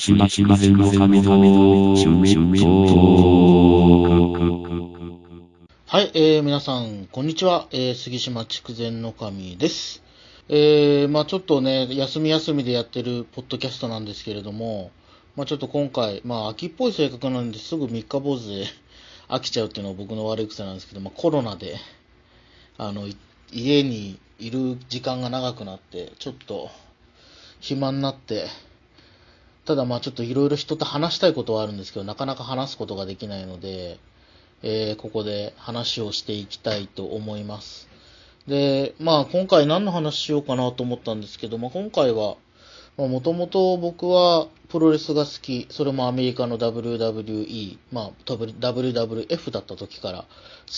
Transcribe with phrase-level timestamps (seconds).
[0.00, 1.36] 島筑前の神々
[5.86, 7.68] はい、えー、皆さん、こんにちは。
[7.70, 10.02] えー、杉島筑前の神です。
[10.48, 14.90] えー、まあちょっとね、休み休みでやってるポッドキャストなんですけれども、
[15.36, 18.64] まあちょっと今回、まあ秋っぽい性格なんですぐ三日坊主で
[19.28, 21.76] 飽きちゃうっていうのは僕の悪い癖なんですけど、まあコロナで、
[22.78, 23.06] あの、
[23.52, 26.70] 家にいる時間が長くなって、ちょっと
[27.60, 28.46] 暇になって、
[29.64, 33.98] ただまあちょっといろいろ人と話したいことはあるんですけど、なかなか話すことができないので、
[34.62, 37.88] えーここで話をしていきたいと思います。
[38.46, 42.36] で、まあ今回何の話しようかなと思ったんですけど、まあ今回は、
[42.96, 50.26] もともと僕はプロレスが好き、それもアメリカの WWE、まあ WWF だった時から好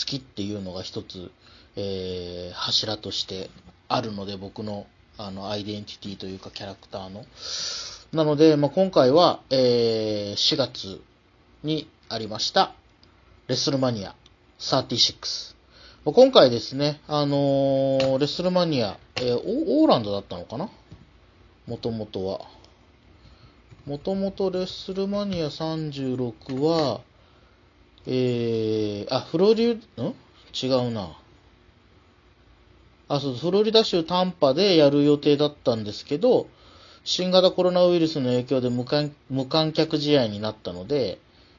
[0.06, 1.30] きっていうのが一つ、
[1.76, 3.48] えー柱として
[3.88, 4.86] あるので、僕の
[5.18, 7.24] あのアイデンティティというかキャラクターの。
[8.12, 11.00] なので、まあ、今回は、えー4月
[11.62, 12.74] にありました、
[13.48, 14.14] レッスルマニア
[14.58, 15.54] 36。
[16.04, 20.68] 今回ですね、あのーレッスルマニア、えーオーランドだったのかな？
[21.66, 22.40] もともとは。
[23.86, 27.00] もともとレッスルマニア36は、
[28.06, 29.80] えー、あ、フロリ、ん？
[30.62, 31.16] 違うな。
[33.08, 36.46] あ、そう、フロリダ州タンパでやる予定だったんですけど、
[37.04, 41.18] 新型コロナウイルスの影響で無観無観客試合になったので、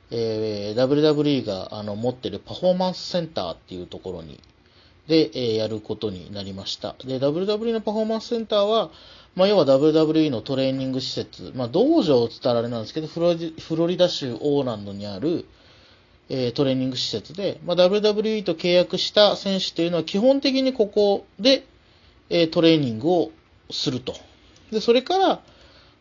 [0.09, 4.39] えー WWE があの持ってるパフォーマンスセンターっていうところに、
[5.08, 6.95] で、えーやることになりました。
[7.03, 8.89] で、WWE のパフォーマンスセンターは、
[9.35, 15.45] まあ、要は WWE のトレーニング施設、まあ、道場を伝わられなんですけど、フロリフロリダ州オーランドにある、
[16.30, 21.66] えートレーニング施設で、まあ、WWE と契約した選手というのは基本的にここで、
[22.29, 23.31] えートレーニングを
[23.72, 24.13] すると。
[24.73, 25.41] で、それから、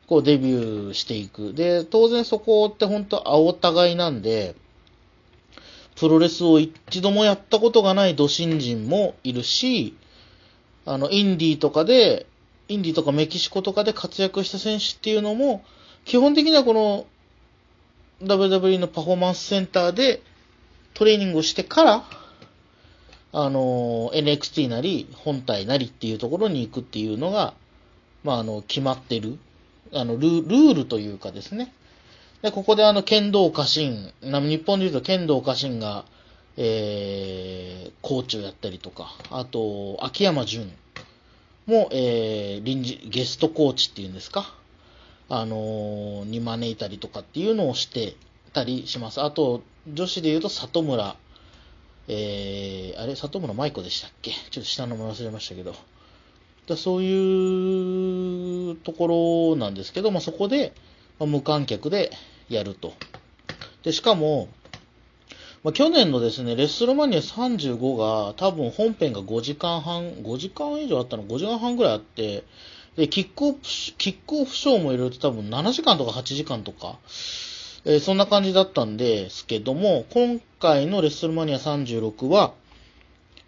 [0.06, 1.54] こうデビューしていく。
[1.54, 4.54] で、当然そこって本当青互いなんで、
[5.96, 9.96] プロレスを一度もやったことがない土新人もいるし、
[10.84, 12.26] あの、インディーとかで、
[12.68, 15.64] インディーとかメキシコとかで活躍した選手っていうのも、
[16.04, 17.06] 基本的にはこの
[18.22, 20.22] WWE のパフォーマンスセンターで
[20.94, 22.04] トレーニングをしてから、
[23.34, 27.54] あの、NXT なり、本体なりっていうところに行くっていうのが、
[28.24, 29.38] まあ、あの、決まってる、
[29.92, 31.72] あのル、ルールというかですね。
[32.42, 36.04] で、ここであの、剣道家臣、日本で言うと剣道家臣が、
[36.56, 40.70] えー、コーチをやったりとか、あと、秋山純
[41.66, 44.54] も、えー、臨時、ゲストコーチっていうんですか、
[45.28, 48.16] あのーに招いたりとかっていうのをして
[48.52, 49.22] たりします。
[49.22, 49.62] あと、
[49.92, 51.16] 女子で言うと里村、
[52.08, 53.16] えー、あれ？
[53.16, 54.32] 里村舞子でしたっけ？
[54.32, 55.74] ちょっと下の名前忘れましたけど。
[56.66, 60.72] だそういうところなんですけど、まあ、そこで、
[61.18, 62.10] ま無観客で
[62.48, 62.92] やると。
[63.82, 64.48] で、しかも、
[65.64, 72.44] まあ、去年のですね、レッスルマニア35が多分本編が5時間半、5時間以上あったの、5時間半ぐらいあって、
[72.96, 76.98] で、キックオフ、キックオフショーも入れると多分7時間とか8時間とか、
[77.84, 82.54] えーそんな感じだったんですけども、今回のレッスルマニア36は、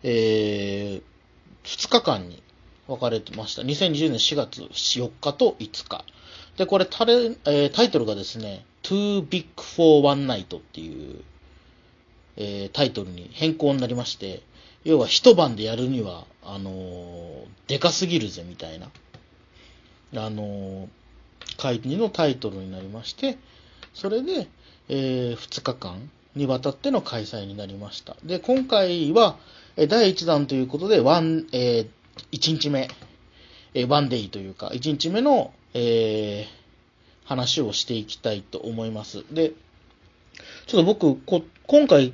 [0.02, 1.02] えー
[1.64, 2.42] 2日間に
[2.86, 3.62] 分かれてました。
[3.62, 6.04] 2020年4月4日と5日。
[6.56, 7.14] で、これタレ、
[7.46, 11.20] えータイトルがですね、Too Big for One Night っていう、
[12.36, 14.42] えータイトルに変更になりまして、
[14.84, 18.90] 要は一晩でやるには、あのーでかすぎるぜみたいな、
[20.16, 20.88] あのー
[21.56, 23.38] 会議のタイトルになりまして、
[23.94, 24.48] それで、
[24.88, 28.16] え2日間にわたっての開催になりました。
[28.24, 29.38] で、今回は、
[29.76, 31.86] 第1弾ということで、ワン、え
[32.32, 32.88] 1日目、
[33.74, 36.64] えーワンデイというか、1日目の、えー
[37.24, 39.24] 話をしていきたいと思います。
[39.32, 39.52] で、
[40.66, 42.12] ちょっと僕、こ今回、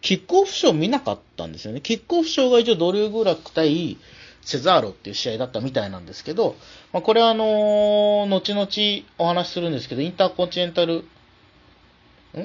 [0.00, 1.80] キックオフショー見なかったんですよね。
[1.80, 3.98] キックオフショーが一応ドリュー・グラック対
[4.42, 6.56] セザーロっていう試合だったみたいなんですけど、
[6.92, 11.04] まあ、これはあのー後々お話しするんですけど、インターコンチネンタル、ん？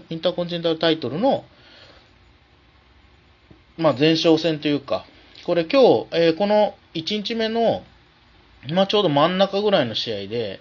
[0.09, 1.45] インターコンチネンタルタイトルの、
[3.77, 5.05] まあ、前哨戦というか、
[5.45, 7.83] これ今日、えーこの1日目の、
[8.71, 10.59] まあ、ちょうど真ん中ぐらいの試合で、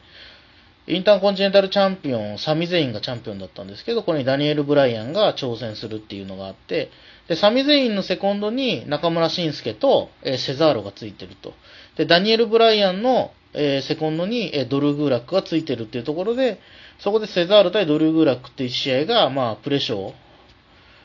[0.86, 6.90] インターコンチネンタルチャンピオン、サミゼインがチャンピオンだったんですけど、これにダニエル・ブライアンが挑戦するっていうのがあって、
[7.28, 11.52] で、サミゼインのセコンドに中村慎介と、えーセザーロがついてると。
[11.96, 16.58] で、ダニエル・ブライアンの、えーセコンドに、えードル・グーラックがついてるっていうところで、
[16.98, 20.12] そこでセザール対ドル・グーラックっていう試合が、まあ、プレショー、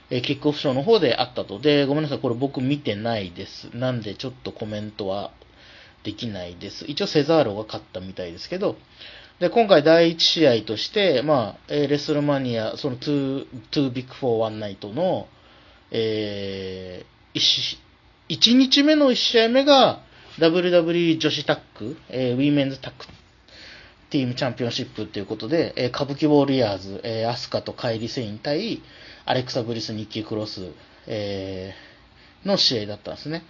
[0.10, 1.60] えキックオフショーの方であったと。
[1.60, 3.70] で、ごめんなさい、これ僕見てないです。
[3.76, 5.32] なんでちょっとコメントは
[6.04, 6.86] できないです。
[6.88, 8.78] 一応セザーロが勝ったみたいですけど、
[9.40, 15.28] で、今回第1試合として、まあ、えーレスルマニア、その Too, Too Big for One Night の、
[15.92, 17.78] えー、1,
[18.30, 20.02] 1日目の1試合目が
[20.40, 23.06] WWE 女子タッグ、えー Women's Tag
[24.10, 28.82] Team Championship ということで、えー歌舞伎ウォリアーズ、えーアスカとカイリ・セイン対
[29.28, 30.72] アレクサ・ブリス、ニッキー・クロス、
[31.06, 31.88] えー
[32.48, 33.44] の試合だったんですね。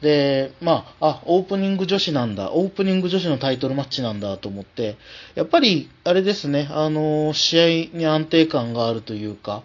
[0.00, 4.96] で、まあ、あ、オープニング女子なんだ、オープニング女子のタイトルマッチなんだと思って、
[5.34, 9.62] やっぱり、あれですね、あの試合に安定感があるというか、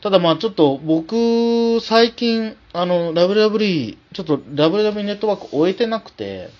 [0.00, 6.50] ただまあちょっと僕、最近、あの、WWE、ちょっと WWE ネットワーク終えてなくて、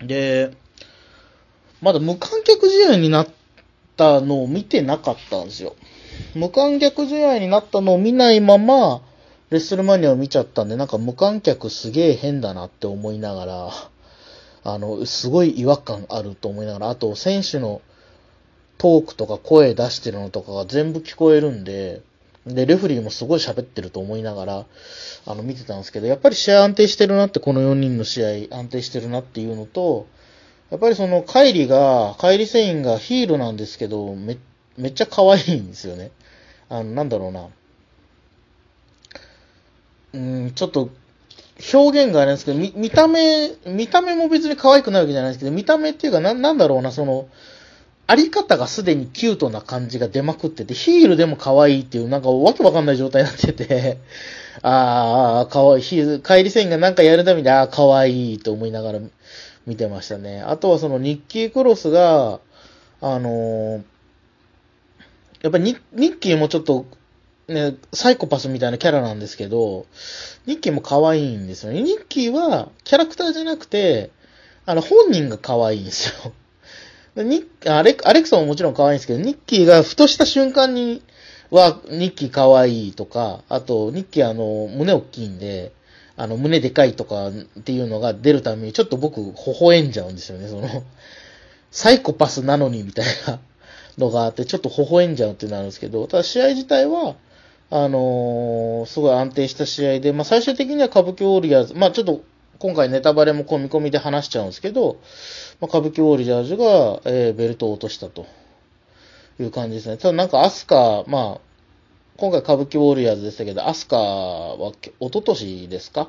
[0.00, 0.56] で、
[1.80, 3.28] まだ無観客試合になっ
[3.96, 5.74] たのを見てなかったんですよ。
[6.34, 9.02] 無観客試合になったのを見ないまま、
[9.50, 13.70] レッスルマニアを見ちゃったんで、なんか無観客すげえ変だなって思いながら、
[14.64, 17.82] あの、すごい違和感あると思いながら、あと選手の
[18.78, 22.02] トークとか声出してるのとかが全部聞こえるんで、
[22.46, 24.66] で、レフリーもすごい喋ってると思いながら、
[25.26, 30.06] あの、見てたんですけど、やっぱり試合安定してるなって、この4人の試合安定してるなっていうのと、
[30.70, 34.38] やっぱりその、カイリが、カイリセインがヒールなんですけど、めっ、
[34.76, 36.10] めっちゃ可愛いんですよね。
[36.68, 37.48] あの、なんだろうな。
[40.14, 40.90] うん、ちょっと、
[41.72, 47.28] 表現があれんですけど、見、見た目、見た目も別に可愛くないわけじゃないですけど、見た目っていうか、な、なんだろうな、その、
[48.06, 53.98] あり方がすでにキュートな感じが出まくってて、ヒールでも可愛いっていう、なんかわけわかんない状態になってて、
[54.62, 58.98] ああ、可愛い、ヒール、帰り線がなんかやるために、ああ、可愛いと思いながら
[59.66, 60.42] 見てましたね。
[60.42, 62.40] あとはそのニッキークロスが、
[63.00, 63.91] あのー
[65.42, 66.86] やっぱりニッキーもちょっと、
[67.48, 69.86] ね、サイコパスみたいなキャラなんですけど、
[70.46, 71.82] ニッキーも可愛いんですよね。
[71.82, 74.10] ニッキーはキャラクターじゃなくて、
[74.64, 76.32] あの、本人が可愛いんですよ。
[77.24, 81.02] ニッアレアレクサももちろん可愛いんですけど、ニッキーがふとした瞬間に、
[81.52, 85.72] は、ニッキー可愛いとか、あと、ニッキーあの、胸大きいんで、
[86.16, 90.82] あの、胸でかいとかっていうのが出るために、ちょっと僕、微笑んじゃうんですよね、その、
[91.70, 93.38] サイコパスなのにみたいな
[93.98, 97.16] のがあって、ちょっと微笑んじゃうってなるんですけど、ただ試合自体は、
[97.70, 102.22] あのーすごい安定した試合で、まあ最終的には歌舞伎ウォリアーズ、まあちょっと
[102.58, 104.98] 今回ネタバレも込み込みで話しちゃうんですけど、
[105.60, 108.26] まあ、歌舞伎ウォリアーズが、えーベルトを落としたと。
[109.40, 109.96] いう感じですね。
[109.96, 111.40] ただなんかアスカ、まあ、
[112.18, 116.08] 今回歌舞伎ウォリアーズでしたけど、アスカはけ一昨年ですか？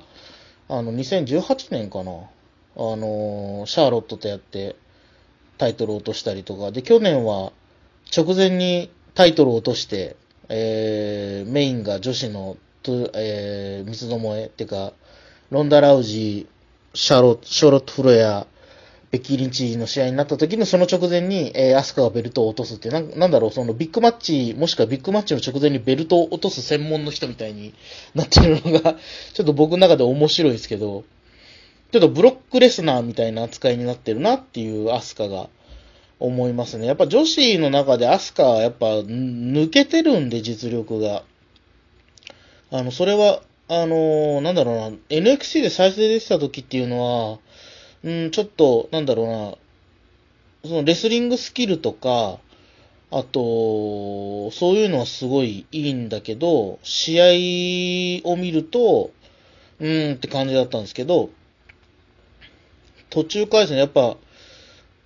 [0.67, 2.11] あの、2018年かな？
[2.11, 2.19] あ
[2.75, 4.75] のーシャーロットとやって
[5.57, 7.53] タイトルを落としたりとか、で、去年は
[8.15, 10.15] 直前にタイトルを落として、
[10.49, 12.57] えーメインが女子の、
[13.15, 14.93] えー三つどもえっていうか、
[15.49, 18.45] ロンダ・ラウジー、シャーロショーロット・フロア、
[19.09, 27.73] ベッキー・リンチの試合になった時のその直前に、えーアスカがベルトを落とすって、ななんだろう、そのビッグマッチ、もしくはビッグマッチの直前にベルトを落とす専門の人みたいに
[28.13, 28.95] なってるのが、
[29.33, 31.03] ちょっと僕の中で面白いですけど、
[31.91, 35.49] ちょっとブロックレスナーみたいな扱いになってるなっていうアスカが
[36.23, 36.87] 思いますね。
[36.87, 41.23] やっぱ女子の中でアスカはやっぱ抜けてるんで、実力が。
[42.71, 47.39] あの、それは、あのーなんだろうな、NXT で再生できた時っていうのは、
[48.03, 52.39] うん、ちょっと、なんだろうな、そのレスリングスキルとか、
[53.11, 59.11] あと、そういうのはすごいいいんだけど、試合を見ると、
[59.79, 61.31] うーんって感じだったんですけど、
[63.09, 64.15] 途中回戦、やっぱ、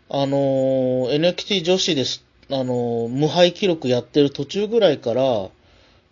[0.09, 5.49] あのー NXT 女子です、あのー無敗記録やってる途中ぐらいから、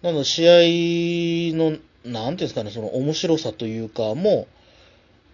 [0.01, 4.47] なんだ、試合の、なんていうんですかね、その面白さというか、も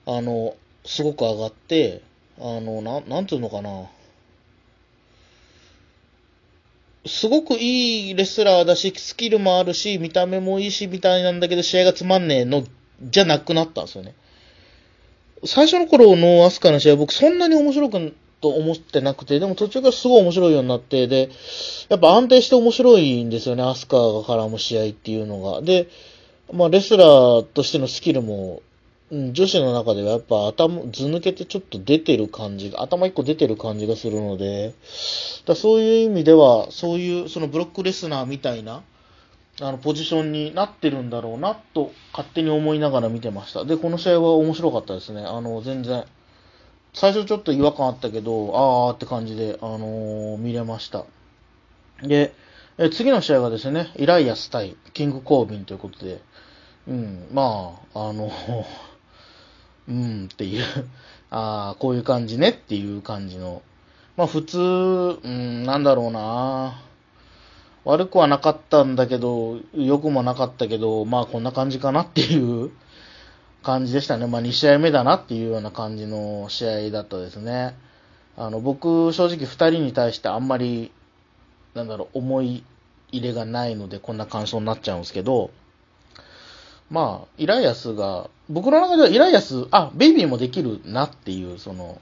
[0.05, 2.01] う、あの、すごく上がって、
[2.39, 3.89] あの、なん、なんていうのかな。
[7.07, 12.63] すごくいいレスラーだし、スキルもあるし、見た目もいいし、みたいなんだけど、試合がつまんねえの、
[13.01, 14.13] じゃなくなったんですよね。
[15.43, 21.29] 最初の頃のアスカの試合、僕そんなに面白くと思ってなくて、でも途中からすごい面白いようになって、で、
[21.89, 25.61] やっぱ安定して面白いんですよね、アスカが絡む試合っていうのが。
[25.61, 25.87] で、
[26.51, 28.61] まあ、レスラーとしてのスキルも、
[29.11, 34.73] うん、女子の中ではやっぱ頭、図抜けてちょっと出てる感じが、頭一個出てる感じがするので、
[35.45, 38.83] だそういう意味では、そういう、そのブロックレスナーみたいな、
[39.59, 43.65] あの、ポジションになってるんだろうな、と、勝手に思いながら見てました。
[43.65, 45.21] で、この試合は面白かったですね。
[45.21, 46.05] あの、全然、
[46.93, 51.05] 最初ちょっと違和感あったけど、あーって感じで、あのー見れました。
[52.03, 52.33] で、
[52.77, 56.21] え次の試合がですね、イライアス対キングコービンということで、
[56.87, 58.31] うん、まあ、あの、
[59.87, 60.63] うんっていう、
[61.31, 63.61] ああ、こういう感じねっていう感じの、
[64.17, 66.81] まあ普通、うん、なんだろうな。
[67.83, 72.71] 悪くはなかったんだけど、良くもなかったけど、まあこんな感じかなっていう
[73.63, 74.27] 感じでしたね。
[74.27, 77.75] まあ2試合目だなっていうような感じの試合だったですね。
[78.37, 80.91] あの、僕、正直2人に対してあんまり、
[81.73, 82.63] なんだろう、思い
[83.11, 85.51] 入れがないので、こんな感想になっちゃうんですけど、
[86.89, 92.01] まあ、イライアスが、僕の中ではイライアス、あ、ベイビーもできるなっていう、その、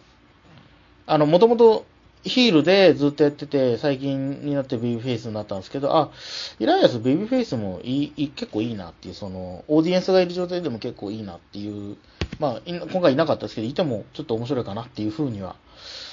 [1.05, 1.85] あの、もともと
[2.23, 6.11] ヒールでずっとやってて、最近になってベビーフェイスになったんですけど、あ、
[6.59, 11.95] イライアスベビーフェイスもいい結構いいなっていう、その、オーディエンスがいる状態でも結構いいなっていう、
[12.39, 15.55] まあ、今回いなかったですけど、いてもちょっと面白いかなっていうふうには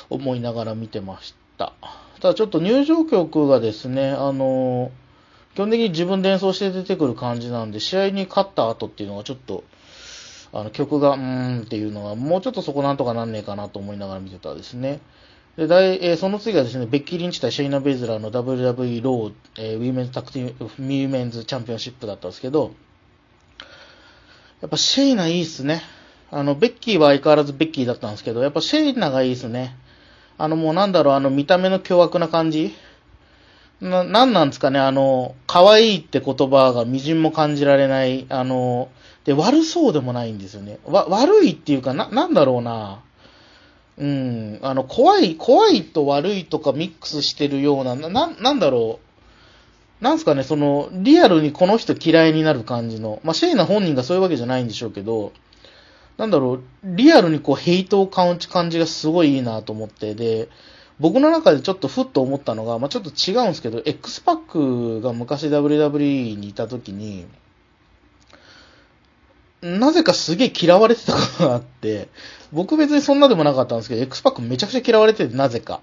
[0.08, 1.72] 思いながら見てました。
[2.20, 4.92] ただちょっと入場曲がですね、あの、
[5.54, 9.64] 基本的に自分で演奏して出てくる感じなんで、試合に勝った後っていうのがちょっと、
[10.52, 15.00] あの曲が、うーんっていうのが、もうちょっとそこなんとかなんねえかなと思いながら見てたですね。
[15.56, 22.72] で、第えーその次はですね、ベッキー・リンチ対シェイナ・ベイズラーの WWE ロー、えーウィメンズタクティ、ウィメンズチャンピオンシップだったんですけど、
[24.60, 25.82] やっぱシェイナいいっすね。
[26.30, 29.76] あの、ベッキーは相変わらずベッキーだったんですけど、やっぱシェイナがいいっすね。
[30.38, 32.74] あの、もうなんだろう、あの、見た目の凶悪な感じ
[33.80, 38.88] な、なんなんですかね、あの、可愛いって言葉が微塵も感じられない、あの、
[39.24, 40.78] で、悪そうでもないんですよね。
[40.84, 43.00] わ、悪いっていうか、な、なんだろうな。
[43.98, 50.04] うん、あの、怖い、怖いと悪いとかミックスしてるような、な、なんだろう。
[50.04, 55.32] なんすかね、その、リアルにこの人嫌いになる感じの、まあ、シェイナ本人がそういうわけじゃないんでしょうけど、
[56.18, 60.48] なんだろう、リアルにこう、ヘイトを感じ感じがすごいいいなと思って、で、
[61.00, 67.26] 僕の中でちょっとふっと思ったのが、まあ、ちょっと違うんですけど、X パックが昔 WWE にいた時に、
[69.66, 72.08] なぜかすげえ嫌われてたことがあって、
[72.52, 75.80] 僕別にそんなでもなかったんですけど、X パックめちゃくちゃ嫌われてて、なぜか。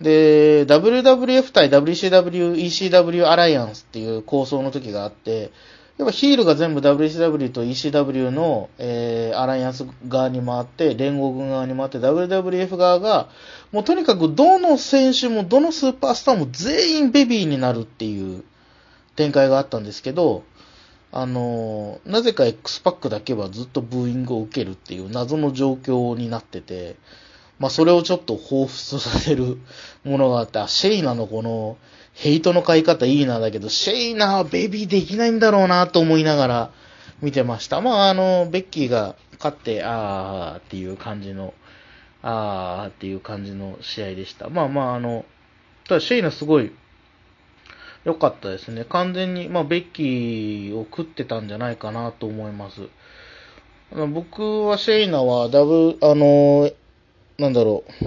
[0.00, 5.52] で、WWF 対 WCW、ECW アライアンスっていう構想の時があって、
[5.98, 13.28] やっぱヒールが全部 WCW と ECW の、えーアライアンス側に回って、連合軍側に回って、WWF 側が、
[13.70, 18.44] もうとにかくどの選手もどのスーパースターも全員ベビーになるっていう
[19.14, 20.44] 展開があったんですけど、
[21.12, 26.96] あのなぜか X パックだけはずっとブーイングを受けるっていう謎の状況になってて、
[27.58, 29.58] まあそれをちょっと彷彿させる
[30.04, 31.76] ものがあって、あ、シェイナのこの
[32.12, 36.70] ヘイトの買い方いいなだけど、シェイナはベビーできないんだろうなと思いながら
[37.20, 37.80] 見てました。
[37.80, 41.54] まああの、ベッキーが勝って、あーっていう感じの、
[42.22, 44.48] あーっていう感じの試合でした。
[44.48, 45.24] まあまああの、
[45.88, 46.72] ただシェイナすごい
[48.04, 48.84] 良かったですね。
[48.84, 52.88] 完全に、まあ、ベッキーを食ってたんじゃないかなと思います。
[54.12, 56.70] 僕はシェイナはダブ、あの、
[57.38, 58.04] なんだろう。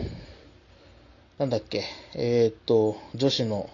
[1.39, 1.83] なんだっけ。
[2.15, 3.69] えーっと、女子の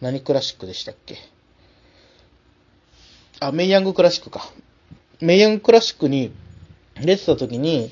[0.00, 1.16] 何クラシックでしたっけ。
[3.40, 4.52] あ、メイヤングクラシックか。
[5.20, 6.32] メイヤングクラシックに
[7.00, 7.90] 出てた時に、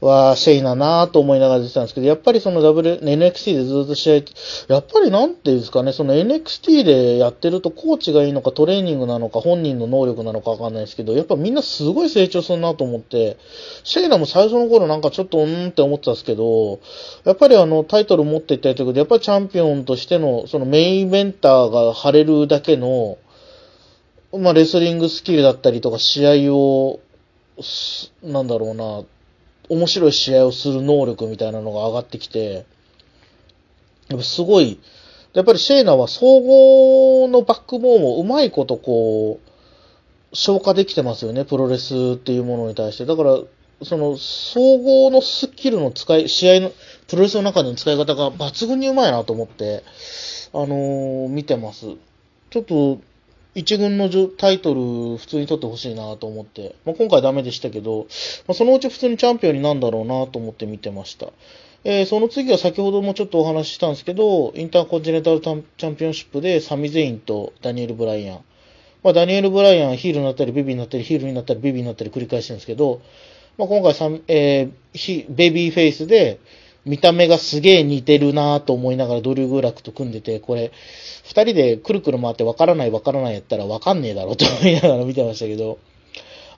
[0.00, 4.14] は、シェイナなぁと思いながら出てたんですけど、やっぱりその W、NXT でずっと試合、
[4.72, 13.36] やっぱりなんていうんですかね、その NXT でやってるとコーチがいいのかトレーニングなのか本人の能力なのかわかんないですけど、やっぱみんなすごい成長するなと思って、
[13.84, 16.80] シェイナも最初の頃なんかちょっとうーんって思ってたんですけど、
[17.24, 23.18] やっぱりあのタイトル持っていったりということで、やっぱりチャンピオンとしてのそのメインベンターが張れるだけの、
[24.32, 27.00] まあレスリングスキルだったりとか試合を、
[28.22, 29.02] なんだろうな、
[29.70, 32.66] 面白い試合をする能力みたいなのが上がってきて、
[34.08, 34.80] やっぱすごい、
[35.32, 39.50] やっぱりシェイナは総合のバックボーンをうまいことこう、
[40.32, 43.06] 消化できてますよね、プロレスっていうものに対して。
[43.06, 43.38] だから、
[43.82, 46.72] その、総合のスキルの使い、試合の、
[47.06, 49.84] プロレスの中での使い方が抜群にうまいなと思って、
[50.52, 51.86] あのー見てます。
[52.50, 52.98] ちょっと、
[53.54, 58.06] 一軍のタイトル普通に取ってほしいなと思って、まあ、今回ダメでしたけど、
[58.46, 61.28] まあ、そのうち普通にチャンピオンになるんだろうなと思って見てました。
[61.82, 68.40] えーその次は先ほどもちょっとお話ししたんですけど、インターコンチネタルチャンピオンシップでサミゼインとダニエル・ブライアン。
[69.02, 73.00] まあ、ダニエル・ブライアンヒールになったりベビーになったりヒールになったりベビーになったり繰り返してるんですけど、
[73.56, 76.38] まあ、今回サ、えーベビーフェイスで
[76.84, 80.72] 見た目がすげえ似てるなと思いながらドリュー・グーラクと組んでて、これ、
[81.24, 85.78] 二人でくるくる回ってわからないわからないやったらわかんねえだろうと思いながら見てましたけど、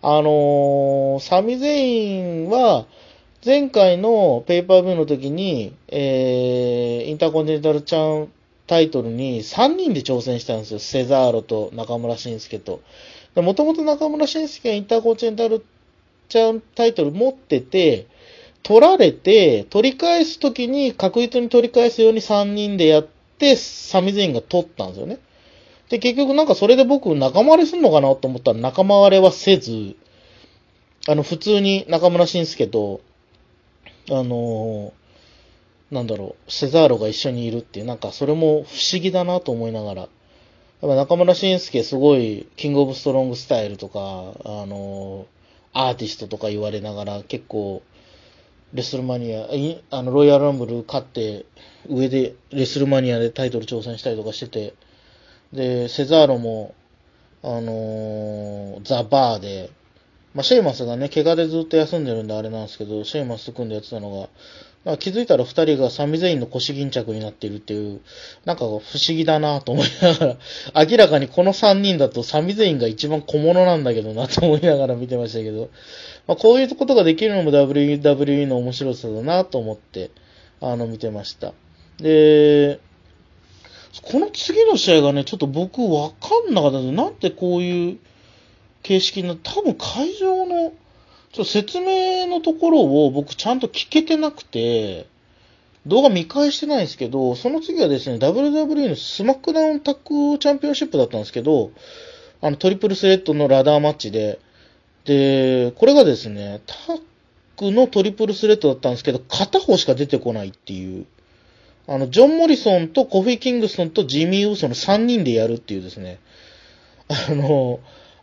[0.02, 2.86] あのーサミゼインは、
[3.44, 8.32] 前回のペーパービューの時に、えー、インターコンチネンタルチャン
[8.68, 10.78] タイトルに3人で挑戦したんですよ。
[10.78, 12.80] セザーロと中村慎介と。
[13.34, 15.64] もともと中村慎介がインターコンチネンタル
[16.28, 18.06] チャンタイトル持ってて、
[18.62, 25.18] 取られて、取り返すときに確実に取り返すように3人でやって、サミゼインが取ったんですよね。
[25.88, 29.96] で、結局なんかそれで僕仲間割れするのかなと思ったら仲間割れはせず、
[31.08, 33.00] あの、普通に中村慎介と、
[34.10, 35.02] あのー
[35.92, 40.10] なんだろう、セザーロが一緒にいるっていう、なんかそれも不思議だなと思いながら、やっ
[40.80, 45.26] ぱ中村慎介すごい、キングオブストロングスタイルとか、あの、
[45.74, 47.82] アーティストとか言われながら、結構、
[48.74, 49.48] レスルマニア、
[49.90, 51.44] あの、ロイヤルランブル勝って、
[51.88, 54.74] 上で、レスルマニアでタイトル挑戦したりとかしてて、
[55.52, 56.74] で、セザーロも、
[57.44, 59.70] あのザ・バーで、
[60.32, 64.28] まあ、シェイマスがね、怪我でずっと休んでるんであれなんですけど、シェイマス組んでやってたのが、
[64.84, 68.00] なんか気づいたら二人がサミゼインの腰巾着になっているっていう、
[68.44, 70.26] なんか不思議だなと思いなが
[70.74, 75.70] ら、明らかにこの三人だとサミゼインが一番小物なんだけどなと思いながら見てましたけど、
[76.26, 80.10] まあ、こういうことができるのも WWE の面白さだなと思って、
[80.60, 81.52] あの、見てました。
[81.98, 82.80] で、
[84.00, 87.98] この次の試合がね、ちょっと僕わかんなかったんですなんでこういう
[88.82, 90.72] 形式の、多分会場の、
[91.32, 95.06] ちょっと説明のところを僕ちゃんと聞けてなくて、
[95.86, 101.72] 動画見返してないんですけど、その次はですね、WWE の SmackDown Tag Championship だったんですけど、
[102.40, 104.38] あのトリプルスレッドのラダーマッチで、
[105.04, 107.00] で、これがですね、タッ
[107.56, 111.06] クのトリプルスレッドだったんですけど、片方しか出てこないっていう、
[111.88, 116.20] あの、ジョン・モリソンとコフィ・キングストンとジミー・ウーソンの3人でやるっていうですね、
[117.08, 117.80] あの、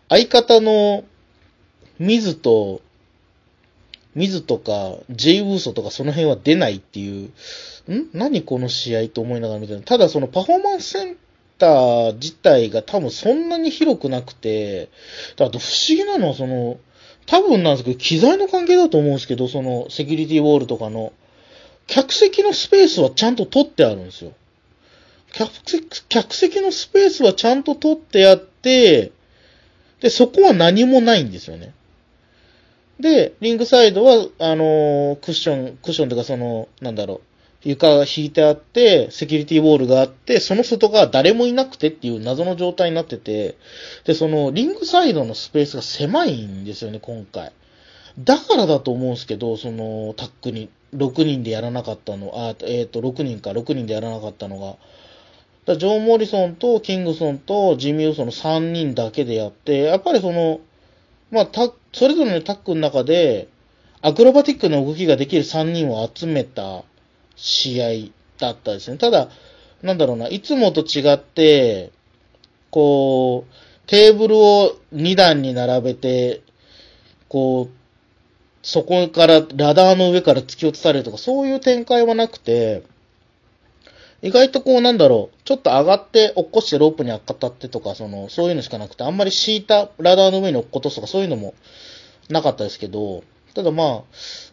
[0.09, 1.03] 相方の
[1.97, 2.81] ミズと、
[4.15, 8.09] ミズとか、ジェイ・ウーソとかその辺は出ないっていう、ん？
[8.13, 9.81] 何この試合と思いながら見てる。
[9.81, 11.17] ただそのパフォーマンスセン
[11.57, 14.89] ター自体が多分そんなに広くなくて、
[15.35, 16.79] あと不思議なのはその、
[17.25, 21.13] 多分なんですけど、機材の関係だと思うんですけど、そのセキュリティウォールとかの、
[21.85, 24.33] 客席のスペースはちゃんと取ってあるんですよ。
[25.31, 29.11] 客席客席のスペースはちゃんと取ってあって、
[30.01, 31.73] で、そこは何もないんですよね。
[32.99, 37.21] で、リングサイドは、あのークッション、クッションというかその、なんだろう、
[37.63, 43.57] 床が引いてあって、セキュリティウォールがあって、その外側誰もいなくてっていう謎の状態になってて、
[44.05, 47.51] で、その、リングサイドのスペースが狭いんですよね、今回。
[48.19, 54.75] だからだと思うんですけど、その、タックに、6人でやらなかったの、あ、えっ、と、6人か、6人でやらなかったのが、
[55.65, 60.61] だジョン・モリソンとキングソンとジミー・ウソの3人だけでやって、やっぱりその、
[61.29, 63.47] まあ、タそれぞれのタックの中で、
[64.01, 66.83] アクロバティックな動きができる3人を集めた
[67.35, 68.97] 試合だったですね。
[68.97, 69.29] ただ、
[69.81, 71.91] なんだろうな、いつもと違って、
[72.69, 73.53] こう、
[73.87, 76.41] テーブルを2段に並べて、
[77.27, 77.79] こう、
[78.61, 82.83] そこから、ラダーの上から突き落とされるとか、そういう展開はなくて、
[84.21, 91.53] 意外とこうなんだろう、ちょっと上がって落っこしてロープに当たってとか、その、そういうのしかなくて、あんまり敷いたラダーの上に落っことすとか、そういうのも
[92.29, 93.87] なかったですけど、ただまあ、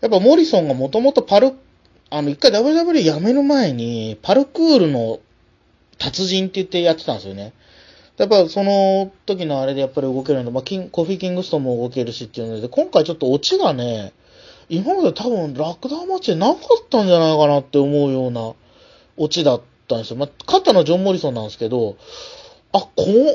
[0.00, 1.52] やっぱモリソンがもともとパル、
[2.10, 5.18] あの、一回 WWE 辞める前に、パルクールの
[5.98, 7.52] 達人って言ってやってたんですよね。
[8.18, 14.12] やっぱその時のあれでやっぱり動けるので、まあ、キンコフィーキングストンも動けるしっていうので、今回ちょっとオチがね、
[14.68, 18.54] 今まで多分ラクダーマッチでなかったんじゃないかなって思うような
[19.16, 20.16] オチだったんですよ。
[20.16, 21.96] まあ、勝ったのジョン・モリソンなんですけど、
[22.72, 22.90] あ、こ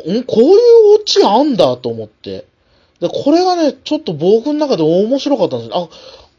[0.06, 0.24] う、ん？
[0.24, 2.46] こういうオチあんだと思って。
[3.00, 5.90] で、これがね、ちょっと僕の中で面白かったんですよ。
[5.90, 5.90] あ、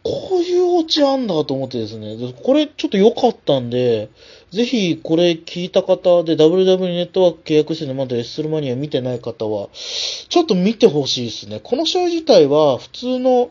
[0.05, 2.17] こういうオチあんだと思ってですね。
[2.17, 4.11] でこれちょっと良かったんで、
[4.51, 11.61] ぜひこれ聞いた方で WW ネットワーク契約してまだレッスルマニア見てない方は、ちょっと見てほしいですね。
[11.63, 13.51] この試合自体は普通の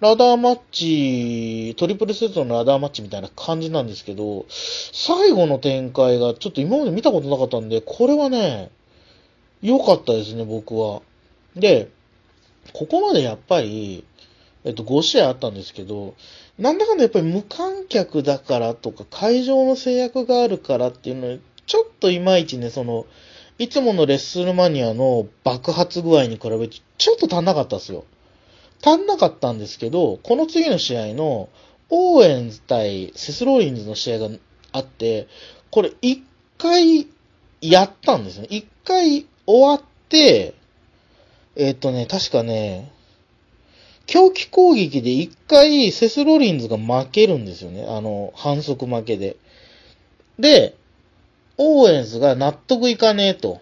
[0.00, 8.70] ラダーマッチ、トリプルセットのラダーマッチみたいな感じなんですけど、最後の展開がちょっと今まで見たことなかったんで、これはね、
[9.60, 11.02] 良かったですね、僕は。
[11.56, 11.90] で、
[12.74, 14.04] ここまでやっぱり、
[14.62, 16.14] えっと、5試合あったんですけど、
[16.60, 23.06] なんだかんだやっぱり無観客だからとか、会場の制約があるからっていうのに、ちょっといまいちね、その、
[23.58, 28.04] いつものレッスルマニアの爆発具合に比べて、ちょっと足んなかったですよ。
[28.82, 31.48] 足んなかったんですけど、この次の試合の、
[31.90, 34.28] オーエンズ対セスローリンズの試合が
[34.72, 35.26] あって、
[35.70, 36.22] これ一
[36.58, 37.08] 回
[37.60, 38.46] やったんですね。
[38.50, 40.54] 一回終わって、
[41.56, 42.92] えっ、とね、確かね、
[44.06, 47.84] 凶器攻撃で一回セスローリンズが負けるんですよね。
[47.88, 49.36] あの、反則負けで。
[50.38, 50.76] で、
[51.56, 53.60] オーエンズが納得いかねえと。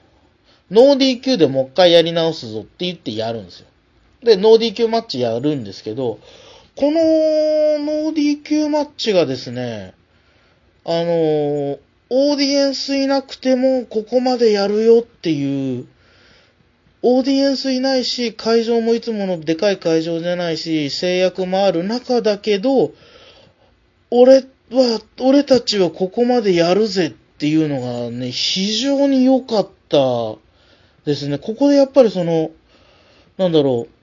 [0.70, 3.66] ノー DQ でもう一回やり直すぞって言ってやるんですよ。
[4.22, 6.18] で、ノー DQ マッチやるんですけど、
[6.76, 7.00] この
[7.78, 9.94] ノー DQ マッチがですね、
[10.84, 11.78] あのー、
[12.10, 15.86] オーディエンスいなくてもここまでやるよっていう、
[17.02, 22.92] オーディエンスいないし、会場もいつものでかい会場じゃないし、制約もある中だけど、
[24.10, 30.36] 俺は、俺たちはここまでやるぜっていうのがね、非常に良かった
[31.04, 31.38] ですね。
[31.38, 32.50] ここでやっぱりその、
[33.38, 33.95] なんだろう、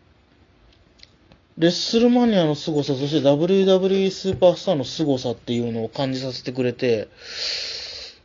[1.56, 7.08] レッスルマニアの凄さ、そして WWE スーパースターの凄さっていうのを感じさせてくれて、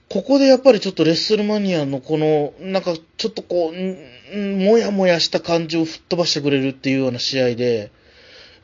[0.09, 7.91] ここでやっぱりちょっとレッスルマニアのこの、なんかちょっとこう、んんもやもやした感じを吹っ飛ばしてくれるっていうような試合で、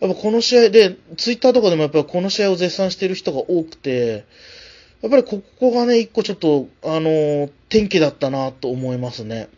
[0.01, 4.25] やっぱこの試合で、ツイッターとかでもやっぱりこの試合を絶賛してる人が多くて、
[5.03, 9.49] やっぱりここがね、一個ちょっと、あのー天気だったなと思いますね。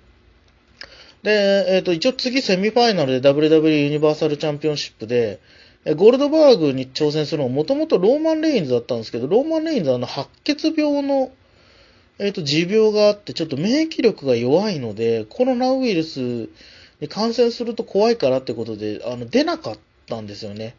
[1.22, 5.40] で、えっ、と、一応次セミファイナルで WW ユニバーサルチャンピオンシップで、
[5.94, 11.30] ゴールドバーグに挑戦するのはもともとローマン・レインズだったんですけど、ローマン・レインズはあの白血病の、
[12.18, 16.48] えっ、と、持病があって、ちょっと免疫力が弱いので、コロナウイルス
[17.00, 20.74] に感染すると怖いからってことで、あの、出なかったんですよね。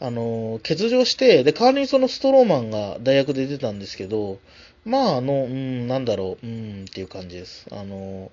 [0.00, 4.38] あの、欠場して、で、代わりにそのストローマンが大学で出たんですけど、
[4.84, 7.66] まあ、あの、うん、なんだろう、うん、っていう感じです。
[7.70, 8.30] あの、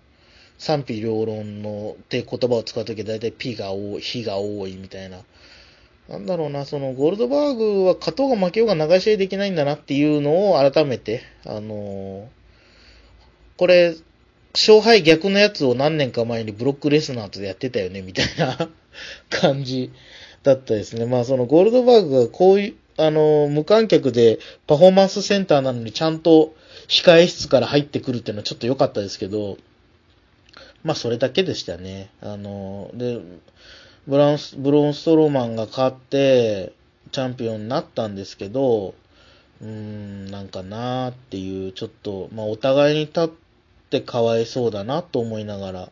[0.62, 5.18] 賛否両論のって言葉を使うときは大体 P が多い、非が多いみたいな。
[6.08, 12.30] なんだろうな、そのゴールドバーグは勝とうが負けようが長い試合できないんだなっていうのを改めて、あの
[13.58, 13.96] これ、
[14.54, 18.70] 勝敗逆のやつを何年か前にブロックレスナーとやってたよね、みたいな
[19.32, 19.92] 感じ
[20.44, 21.08] だったですね。
[21.08, 26.54] まあそのゴールドバーグがこういう、あの、無観客でパフォーマンスセンターなのにちゃんと
[26.88, 29.58] 控え室から入ってくるっていうのはちょっと良かったですけど、
[30.84, 32.10] まあそれだけでしたね。
[32.22, 33.20] あの、で、
[34.08, 36.74] ブランス、ブロンストローマンが勝って、
[37.12, 38.96] チャンピオンになったんですけど、
[39.62, 43.30] うーん、なんかなーっていう、ちょっと、まあお互いに立っ
[43.90, 45.90] てかわいそうだなと思いながら、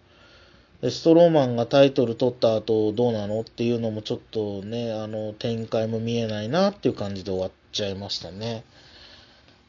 [0.81, 8.63] でストローマンがタイトル取った後どうなのっていうのもちょっとね、あの、展開も見えないなっていう感じで終わっちゃいましたね。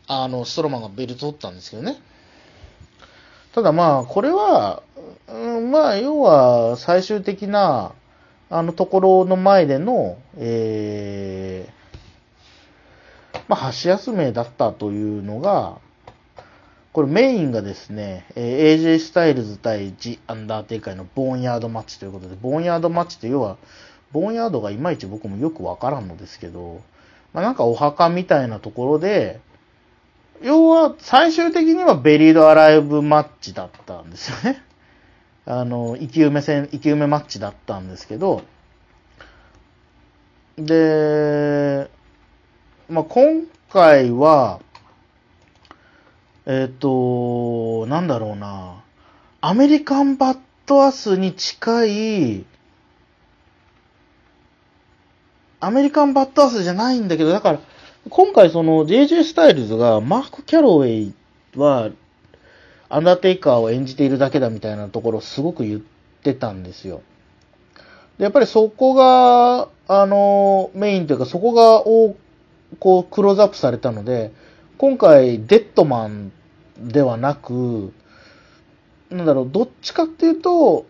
[0.06, 2.00] あの、ストローマンがベルト取ったんですけどね。
[3.52, 4.84] ただまあ、これは、
[5.32, 7.92] うん、まあ、要は最終的な、
[8.52, 15.78] あのところの前での、えー、まあ、箸休めだったというのが、
[16.92, 23.56] これメインがですね、えー AJ スタイルズ対ジ・アンダーテイカーのボーンヤードマッチということで、ボーンヤードマッチって要は、
[24.10, 26.80] ボーンヤードがいまいち僕もよくわからんのですけど、
[27.32, 29.40] まあ、なんかお墓みたいなところで、
[30.42, 34.64] 要は最終的にはベリードアライブマッチだったんですよね。
[35.50, 38.44] あの、生き埋め戦、生き埋めマッチだったんですけど、
[40.56, 41.90] で、
[42.88, 44.60] まあ、今回は、
[46.46, 48.84] えっ、と、なんだろうな、
[49.40, 52.44] アメリカンバットアスに近い、
[55.58, 57.60] アメリカンバットアスじゃないんだけど、だから、
[58.08, 61.14] 今回その JJ スタイルズがマーク・キャロウェイ
[61.56, 61.90] は、
[62.90, 65.80] アンダーテイカーを演じているだけだみたいなところをすごく言っ
[66.22, 67.02] てたんですよ。
[68.18, 72.16] でやっぱりそこが、あの、メインというか、そこが、お
[72.78, 74.32] こう、クローズアップされたので、
[74.76, 76.32] 今回、デッドマン
[76.78, 77.92] ではなく、
[79.08, 80.86] なんだろう、どっちかっていうと、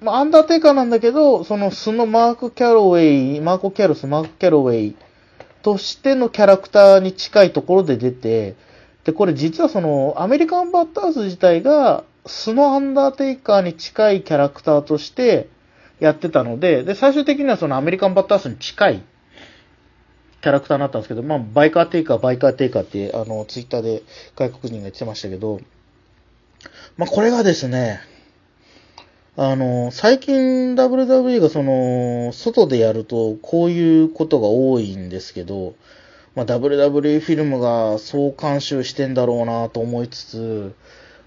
[0.00, 4.96] まあ、アンダーテイカーなんだけど、その素のマーク・キャロウェイ、マーコ・キャロス、マーク・キャロウェイ
[5.62, 8.54] としてのキャラクターに近いところで出て、
[9.08, 15.48] で、これ実はその、 American Badass 自体が、素のアンダーテイカーに近いキャラクターとして
[15.98, 19.02] やってたので、で、最終的にはその American Badass に近い
[20.42, 24.02] キャラクターになったんですけど、まあ、 Biker Taker、Biker Taker って、あの、ツイッターで
[24.36, 25.58] 外国人が言ってましたけど、
[26.98, 28.00] まあ、これがですね、
[29.38, 35.72] あの、最近 WWE がその、外でやるとこういうことが多いんですけど、
[36.38, 40.74] まあ、WWE フィルムが総監修してんだろうなと思いつつ、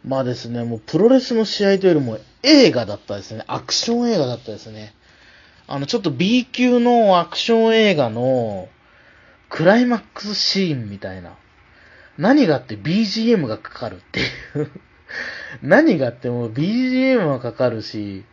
[0.06, 3.44] まあですね、もうプロレスの試合というよりも映画だったですね。
[3.48, 4.94] アクション映画だったですね。
[5.68, 8.70] あの、ちょっと B 級のアクション映画の
[9.50, 11.36] クライマックスシーンみたいな。
[12.18, 14.24] 何があって BGM がかかるってい
[14.62, 14.72] う。
[15.62, 18.24] 何があっても BGM はかかるし、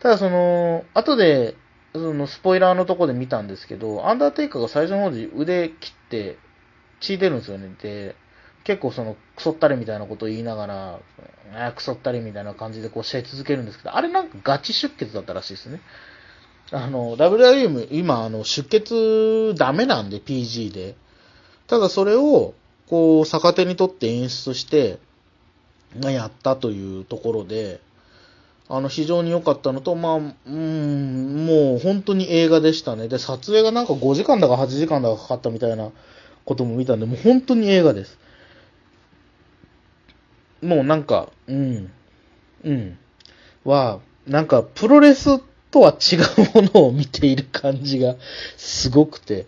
[0.00, 1.56] ただその、後で、
[1.94, 6.38] そのスポイラーのとこで見たんですけど、アンダーテイカーが最初の方で腕切って
[7.00, 7.74] 血出るんですよね。
[7.82, 8.16] で、
[8.64, 11.00] 結構その、クソったれみたいなことを言いながら、
[11.54, 15.80] あークソったれみたいな感じでこう試合続けるんですけど、あれなんかガチ出血だったらしいですね。
[16.70, 20.96] あの、WWE も今、あの、出血ダメなんで、PG で。
[21.66, 22.54] ただそれを、
[22.86, 24.98] こう、逆手にとって演出して、
[26.00, 27.80] やったというところで、
[28.74, 33.06] あの、非常に良かったのと、まあ、うん、もう本当に映画でしたね。
[33.06, 35.90] で、撮影がなんか5時間だか8時間だかかかったみたいな
[36.46, 38.18] ことも見たんで、もう本当に映画です。
[40.62, 41.90] もうなんか、うん、
[42.64, 42.98] うん、
[43.64, 45.38] は、なんかプロレス
[45.70, 46.16] とは違
[46.56, 48.16] うものを見ている感じが
[48.56, 49.46] すごくて。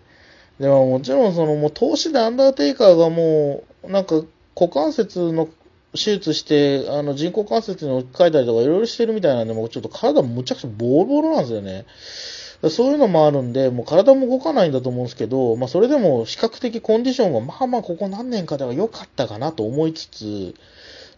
[0.58, 4.16] でももちろんそのもう投資でアンダーテイカーがもう、なんか
[4.54, 5.48] 股関節の
[5.94, 11.86] 手術して、あの人工関節に置き換えたりとかいろいろしてるみたいなんで、もうちょっと体むちゃくちゃボロボロなんですよね。
[12.70, 20.54] そういうのもあるんで、もう体も動かないんだと思うんですけど、まあそれでも比較的コンディションはまあまあここ何年かでは良かったかなと思いつつ、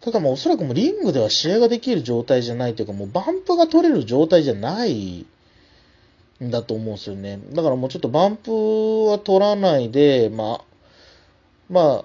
[0.00, 5.26] ただまあおそらくもうリングでは試合ができる状態じゃないというか、もうバンプが取れる状態じゃない
[6.42, 7.38] んだと思うんですよね。
[7.52, 8.50] だからもうちょっとバンプ
[9.06, 10.64] は取らないで、まあ、
[11.70, 12.04] ま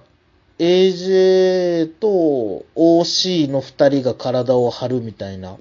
[0.62, 5.56] AJ と OC の二人が体を張るみたいな。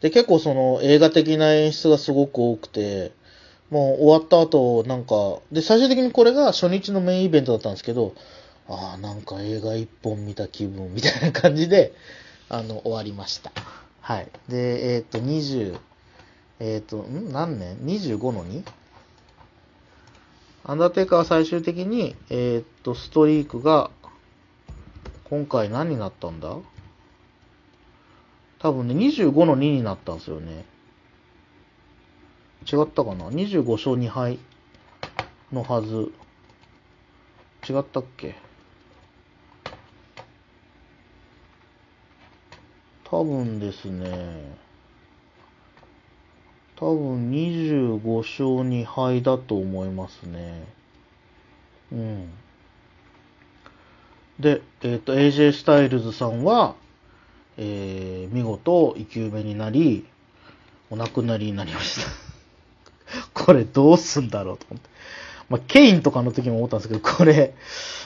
[0.00, 3.10] で、結構その映画的な演出がすごく多くて、
[3.70, 8.14] もう終わった後、なんか、で、最終的にこれが初日のメインイベントだったんですけど、
[8.68, 11.92] ああ、なんか映画一本見た気分みたいな感じで、
[12.48, 13.50] あの、終わりました。
[14.00, 14.28] はい。
[14.48, 15.76] で、えっ、と、20、
[16.60, 17.32] えっ、と、ん？
[17.32, 18.62] 何年 ?25 の 2?
[20.70, 23.90] アンダーテイカーは最終的に、えっ、と、ストリークが、
[25.24, 26.58] 今回何になったんだ？
[28.58, 30.66] 多分ね、25の2になったんですよね。
[32.70, 34.38] 違ったかな ?25 勝2敗
[35.54, 36.12] のはず。
[37.66, 38.34] 違ったっけ？
[43.04, 44.54] 多分ですね、
[46.80, 50.64] 多分25勝2敗だと思いますね。
[51.90, 52.30] うん。
[54.38, 56.76] で、えっ、と、AJ スタイルズさんは、
[57.56, 60.06] えー、見事生き埋めになり、
[60.88, 62.10] お亡くなりになりました。
[63.44, 64.88] これどうすんだろうと思って。
[65.48, 67.54] まあ、ケインとかの時も思ったんですけど、これ、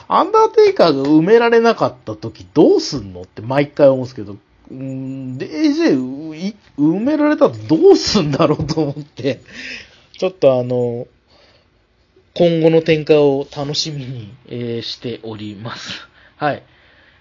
[0.07, 4.37] アンダーテイカーが埋められなかった時どうすんのって毎回思うんですけど、
[4.71, 9.41] うんで、AJ うい埋められたらどうすんだろうと思って、
[10.17, 11.07] ちょっとあの、
[12.35, 16.07] 今後の展開を楽しみに、えーしております。
[16.37, 16.63] はい。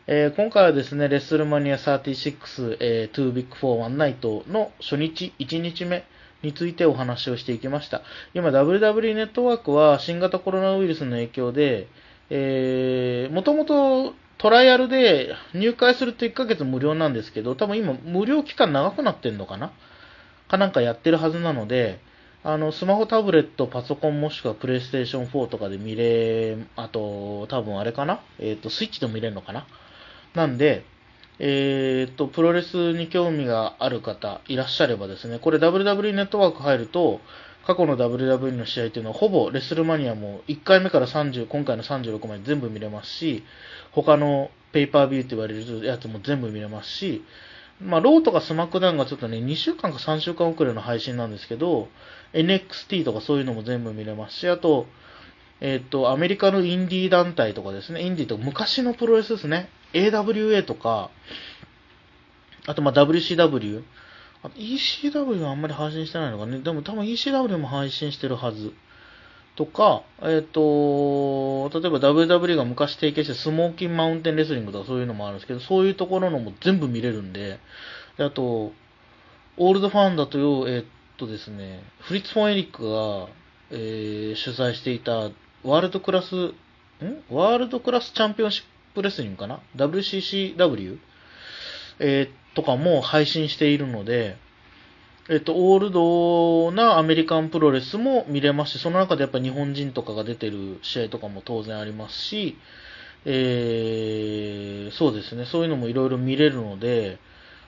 [0.06, 6.04] えー今回はですね、レッスルマニア36、えー、2 Big 4 One Night の初日、1日目
[6.42, 8.02] についてお話をしていきました。
[8.34, 11.88] 今、WWE ネットワークは新型コロナウイルスの影響で、
[12.30, 19.72] えー、もともとトライアルで入会すると1ヶ月無料なんですけど、多分今無料期間長くなってんのかな？
[20.48, 22.00] かなんかやってるはずなので、
[22.42, 28.20] あの、スマホ、タブレット、パソコンもしくはプレイステーション4とかで見れ、あと、多分あれかな？
[28.40, 29.64] えっ、と、スイッチでも見れるのかな？
[30.34, 30.84] なんで、
[31.38, 37.20] えっ、と、プロレスに興味がある方いらっしゃればですね、これ WWE ネットワーク入ると、
[37.66, 43.44] 過去の WWE の試合っていうのはほぼレスルマニアも1回目から30、今回の36まで全部見れますし、
[43.92, 47.24] 他のペーパービューって言われるやつも全部見れますし、
[47.80, 51.88] まあ、ローとかスマックダウンがちょっとね、2週間か3週間遅れの配信なんですけど、
[52.32, 54.86] NXT とかそういうのも全部見れますし、あと、
[55.60, 61.10] えっ、と、アメリカのインディー団体とかですね、インディーと昔のプロレスですね、AWA とか、
[62.66, 63.82] あとまあ WCW、
[64.42, 68.72] あと ECW はあんまり配信してないのかね、でも多分 ECW も配信してるはず。
[69.54, 77.58] とか、えっ、と、例えば WW が昔提携してスモーキンマウンテンレスリングとかそういうのもあるんですけど、そういうところのも全部見れるんで、
[78.16, 78.72] であと、
[79.58, 80.84] オールドファンだとよ、えっ、
[81.18, 83.28] とですね、フリッツ・フォン・エリックが、
[83.70, 85.12] えー主催していた
[85.62, 86.54] ワールドクラス、ん？
[87.30, 90.98] ワールドクラスチャンピオンシップレスリングかな ?WCCW?
[92.00, 94.36] えっーとかも配信しているので、
[95.28, 102.56] えっと、オールドなアメリカンプロレスも見れますし、その中でやっぱ日本人とかが出てる試合とかも当然ありますし、
[103.24, 107.18] えーそうですね、そういうのもいろいろ見れるので、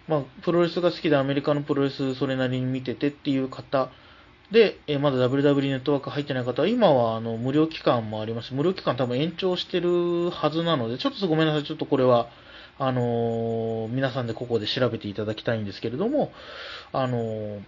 [0.09, 3.89] まあ、プロレスが好きでアメリカのプロレスそれなりに見ててっていう方
[4.51, 8.49] で、えーまだ WW ネットワーク入ってない方は、今はあの無料期間もあります。
[8.49, 12.29] し、無料期間多分延長してるはずなので、ちょっとごめんなさい、ちょっとこれは、
[12.79, 16.33] あの皆さんでここで調べていただきたいんですけれども、
[16.93, 17.61] あの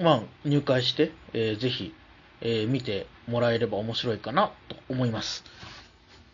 [0.00, 1.94] まあ、入会して、えーぜひ、
[2.40, 5.44] えー見てもらえれば面白いかなと思います。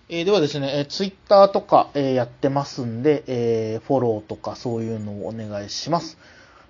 [0.08, 6.18] えーではですね、えー、ツイッターとか、えーやってますんで、えフォローとかそういうのをお願いします。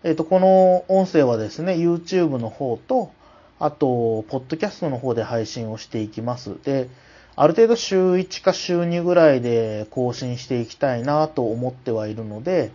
[0.03, 3.13] えっ、と、この音声はですね、YouTube の方と、
[3.59, 6.57] あと、ポッドキャストの方で配信をしていきます。
[6.65, 6.89] で、
[7.37, 12.73] ある程度週1か週2ぐらいで更新していきたいなと思ってはいるので、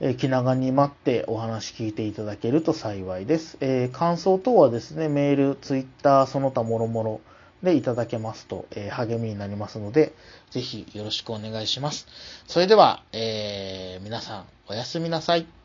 [0.00, 3.56] え気長に待ってお話聞いていただけると幸いです。
[3.60, 7.20] えー感想等はですね、メール、ツイッター、その他もろもろ
[7.62, 10.12] でいただけますと、えー励みになりますので、
[10.50, 12.06] ぜひよろしくお願いします。
[12.48, 15.61] それでは、えー皆さんおやすみなさい。